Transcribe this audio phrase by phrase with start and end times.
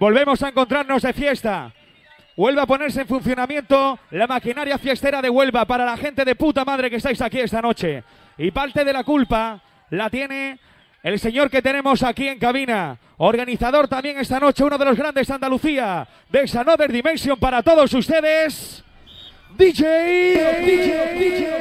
[0.00, 1.70] Volvemos a encontrarnos de fiesta.
[2.34, 6.64] Vuelve a ponerse en funcionamiento la maquinaria fiestera de Huelva para la gente de puta
[6.64, 8.02] madre que estáis aquí esta noche.
[8.38, 10.58] Y parte de la culpa la tiene
[11.02, 12.96] el señor que tenemos aquí en cabina.
[13.18, 17.92] Organizador también esta noche, uno de los grandes de Andalucía, de Sanover Dimension para todos
[17.92, 18.82] ustedes.
[19.58, 19.84] DJ,
[20.64, 21.60] DJ, DJ,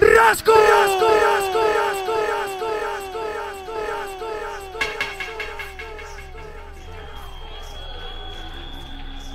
[0.00, 1.49] Rasco, Rasco, Rasco,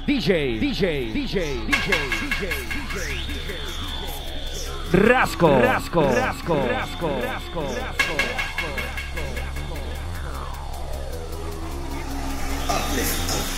[0.06, 3.02] DJ, DJ, DJ, DJ, DJ, DJ,
[4.92, 8.14] Rasco, rasco, rasco, rasco, rasco, rasco.
[12.68, 13.55] DJ,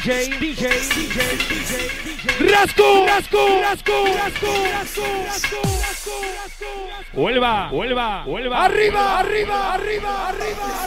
[0.00, 0.64] DJ, DJ,
[0.96, 6.70] DJ, DJ, Rasco, Rasco, Rasco, Rasco, Rasco, Rasco, Rasco,
[7.12, 8.64] Vuelva, vuelva, vuelva.
[8.64, 10.79] Arriba, arriba, arriba, arriba, arriba,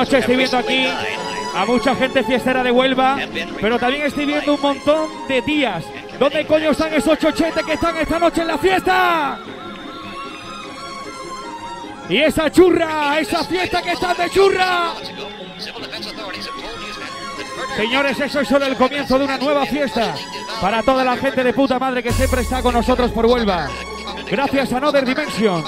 [0.00, 0.86] noche estoy viendo aquí
[1.54, 3.18] a mucha gente fiestera de Huelva,
[3.60, 5.84] pero también estoy viendo un montón de días.
[6.18, 9.38] ¿Dónde coño están esos chochetes que están esta noche en la fiesta?
[12.08, 14.94] Y esa churra, esa fiesta que está de churra.
[17.76, 20.14] Señores, eso es solo el comienzo de una nueva fiesta
[20.62, 23.68] para toda la gente de puta madre que siempre está con nosotros por Huelva.
[24.30, 25.62] Gracias a Another Dimension.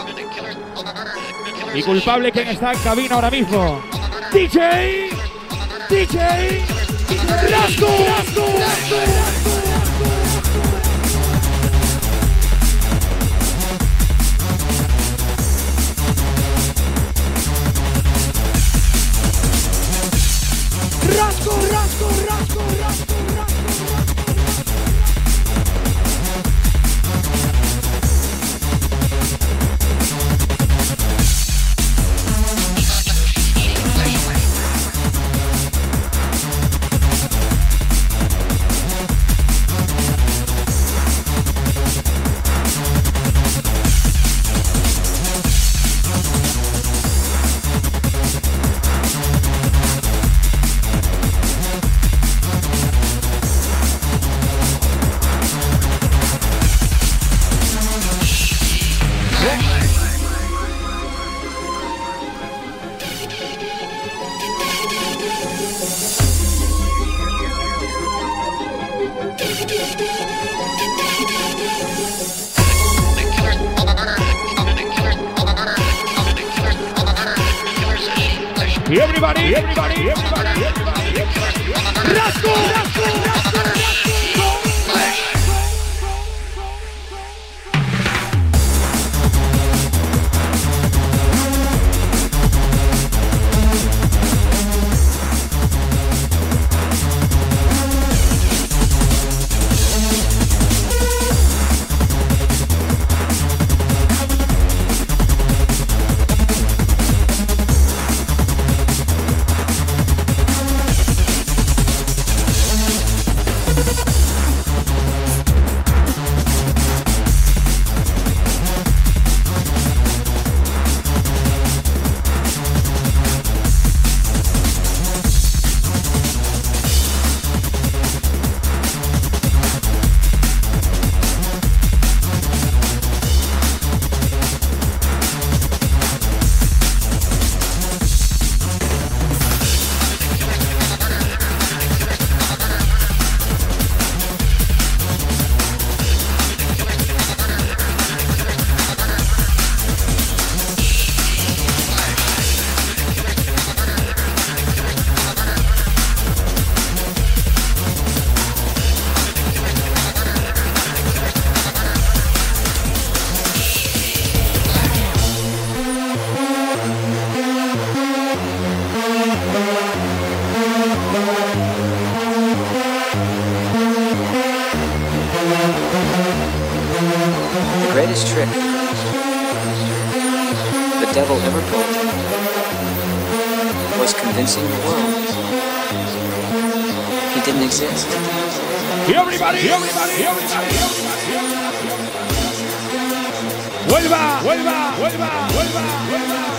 [1.75, 3.92] Y culpable quien está en cabina ahora mismo.
[4.33, 5.11] DJ,
[5.91, 6.17] DJ,
[7.51, 9.52] Rasco, Rasco, Rasco,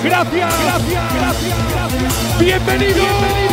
[0.04, 2.40] Gracias, gracias, gracias, gracias.
[2.40, 3.53] Bienvenido, bienvenido.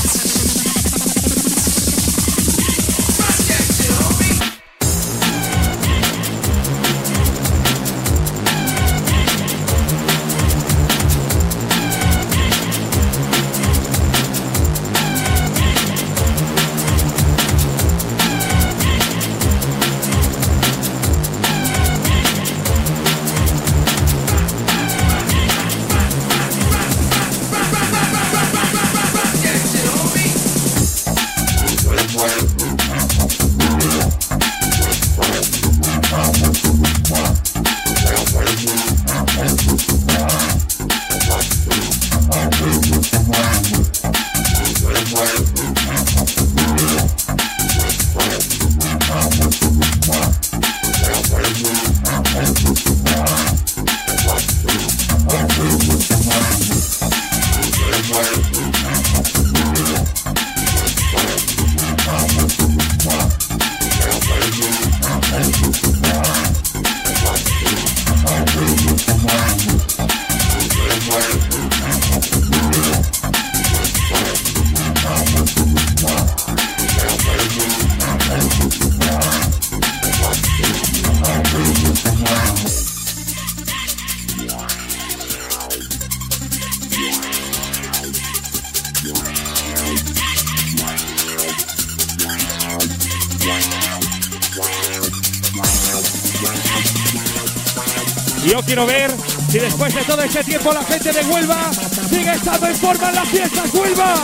[98.43, 99.11] Yo quiero ver
[99.49, 101.69] si después de todo ese tiempo la gente de Huelva
[102.09, 103.73] sigue estando en forma en las fiestas.
[103.73, 104.15] ¡Huelva!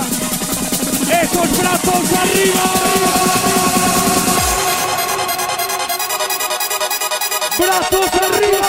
[1.22, 2.64] ¡Esos brazos arriba!
[7.60, 8.68] ¡Brazos arriba!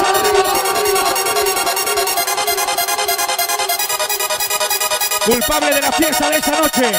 [5.24, 6.92] Culpable de la fiesta de esta noche,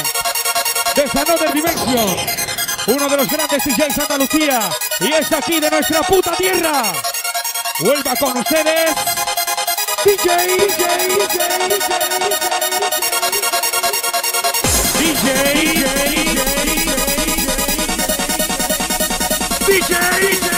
[0.95, 2.15] de esta Another Dimension,
[2.87, 4.69] uno de los grandes DJs de Andalucía,
[4.99, 6.93] y es aquí de nuestra puta tierra.
[7.79, 8.93] Vuelva con ustedes.
[10.03, 10.27] DJ,
[10.57, 10.83] DJ,
[11.17, 11.47] DJ,
[14.99, 15.27] DJ,
[19.65, 19.93] DJ,
[20.35, 20.48] Vuelva,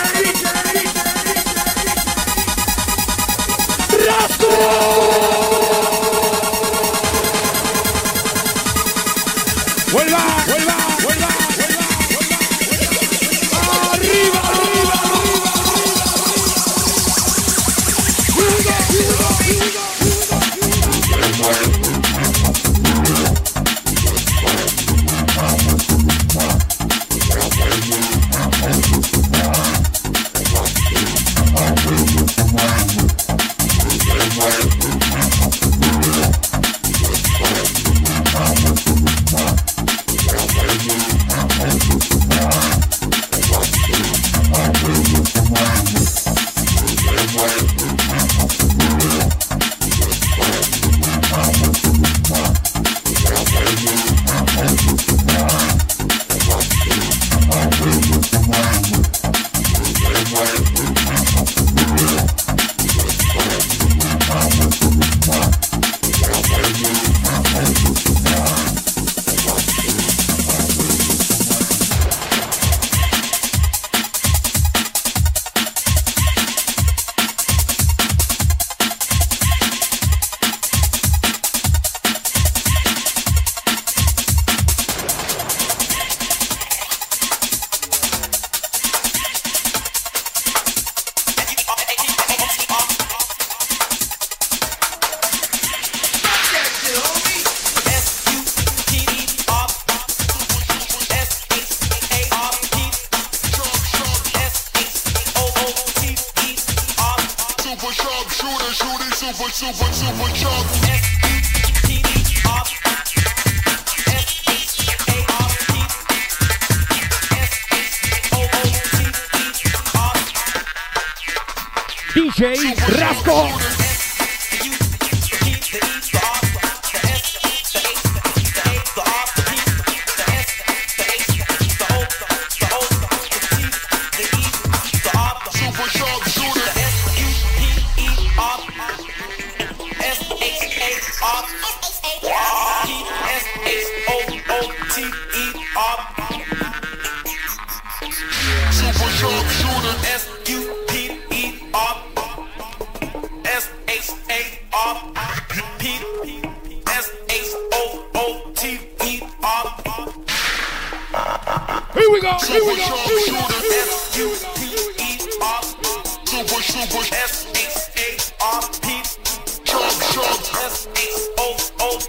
[166.41, 168.87] Subush, Subush, S-H-A-R-P.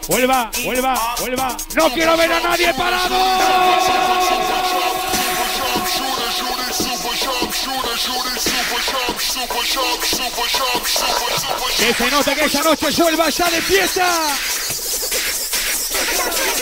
[0.08, 1.56] Vuelva, vuelva, vuelva.
[1.74, 3.14] No quiero ver a nadie parado.
[11.76, 14.06] Que se note que esta noche Suelva ya de fiesta.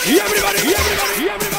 [0.07, 1.50] Y everybody, y everybody, y everybody.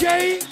[0.00, 0.49] DJ.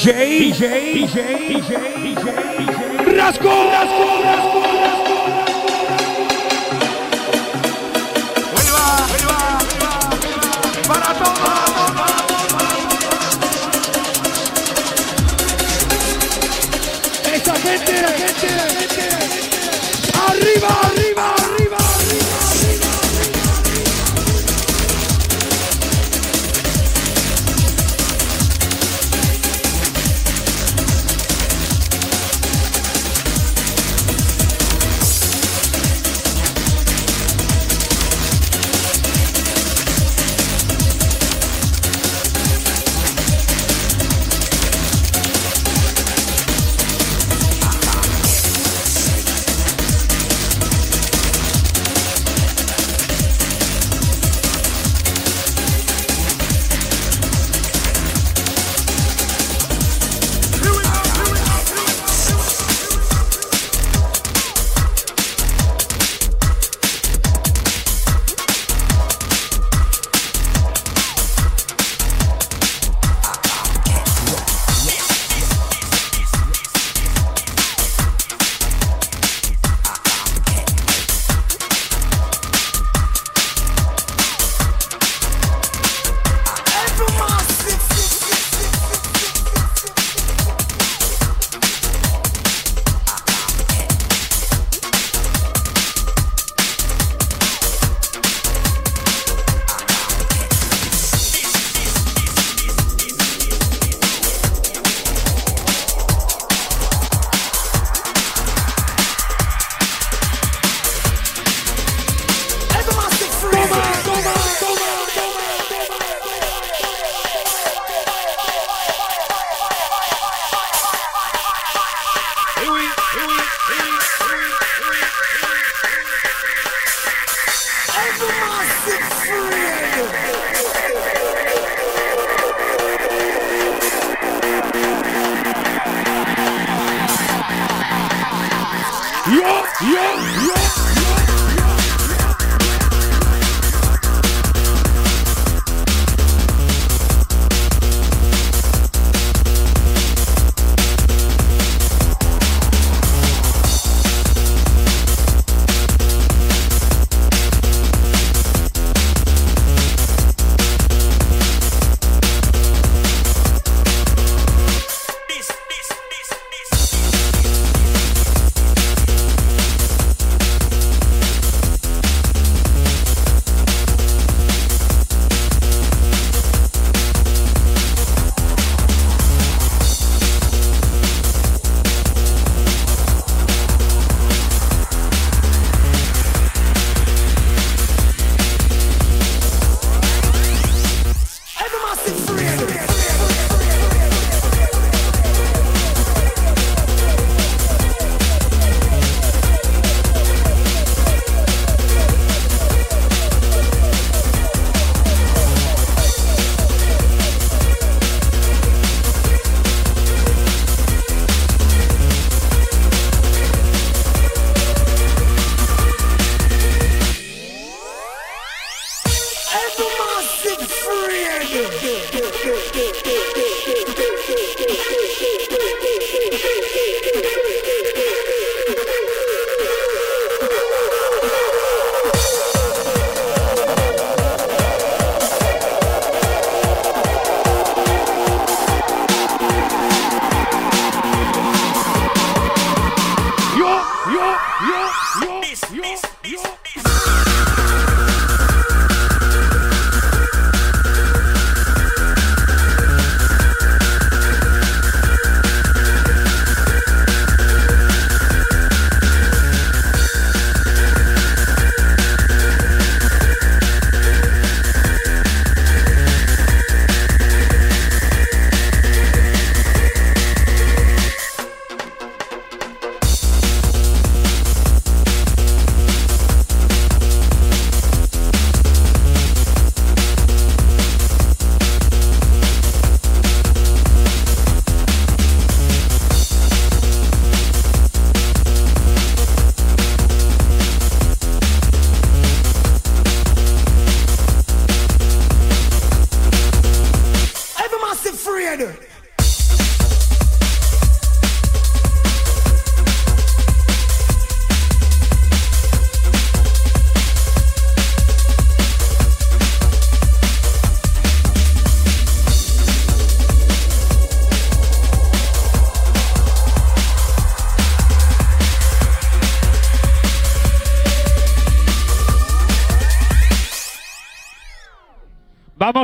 [0.00, 0.64] DJ, DJ,
[0.96, 2.80] DJ, DJ, DJ.
[3.18, 5.14] Rasco, rasco, rasco, rasco.
[10.88, 11.50] Para todos.
[17.22, 17.52] Gente,
[18.16, 18.52] gente.
[20.16, 21.09] Arriba, arriba.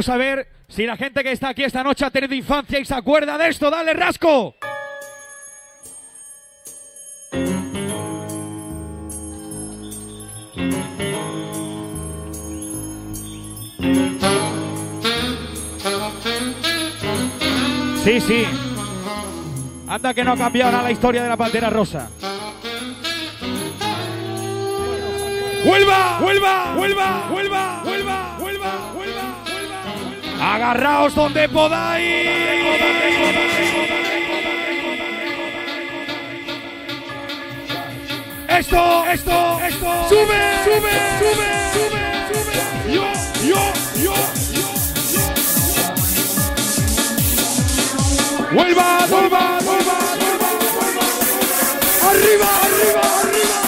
[0.08, 2.94] A ver si la gente que está aquí esta noche ha tenido infancia y se
[2.94, 3.70] acuerda de esto.
[3.70, 4.54] ¡Dale, rasco!
[18.04, 18.46] Sí, sí.
[19.88, 22.10] Anda que no ha cambiado nada la historia de la pantera rosa.
[25.64, 26.20] ¡Vuelva!
[26.20, 26.74] ¡Vuelva!
[26.76, 27.28] ¡Vuelva!
[27.28, 27.82] ¡Vuelva!
[27.84, 28.35] ¡Vuelva!
[30.40, 32.26] ¡Agarraos donde podáis!
[38.48, 39.04] ¡Esto!
[39.12, 39.60] ¡Esto!
[39.66, 40.08] ¡Esto!
[40.08, 40.40] ¡Sube!
[40.64, 40.90] ¡Sube!
[41.18, 41.48] ¡Sube!
[41.74, 42.02] ¡Sube!
[42.32, 42.56] ¡Sube!
[42.94, 43.04] ¡Yo!
[43.46, 43.60] ¡Yo!
[44.02, 44.14] ¡Yo!
[45.12, 45.24] ¡Yo!
[48.54, 48.88] ¡Vuelva!
[49.10, 49.58] ¡Vuelva!
[49.62, 49.96] ¡Vuelva!
[50.16, 50.50] ¡Vuelva!
[50.74, 51.04] ¡Vuelva!
[52.08, 52.48] ¡Arriba!
[52.64, 53.02] ¡Arriba!
[53.20, 53.65] ¡Arriba!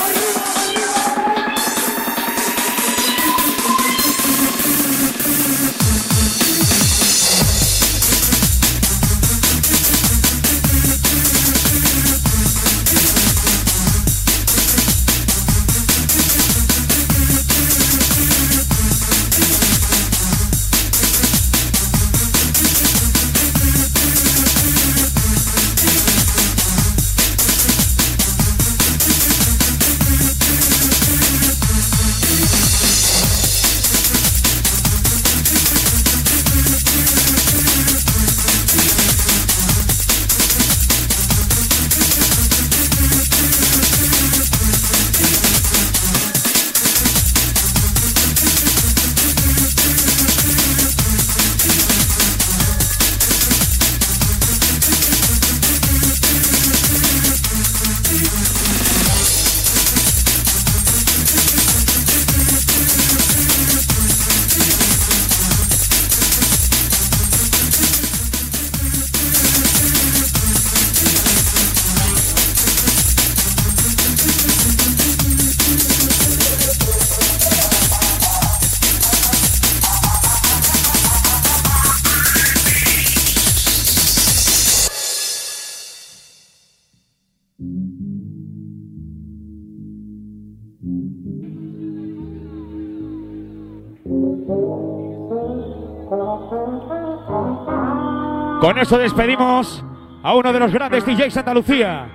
[99.38, 99.84] Despedimos
[100.22, 102.08] a uno de los grandes DJs de Andalucía.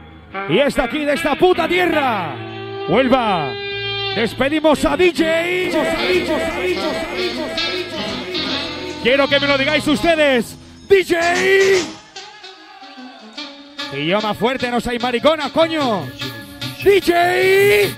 [0.50, 2.36] Y es de aquí, de esta puta tierra.
[2.90, 3.52] Huelva.
[4.16, 5.72] Despedimos a DJ.
[9.02, 10.58] Quiero que me lo digáis ustedes.
[10.88, 11.82] DJ.
[13.94, 16.04] Y yo más fuerte, no soy maricona, coño.
[16.84, 17.96] DJ.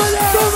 [0.00, 0.47] over there.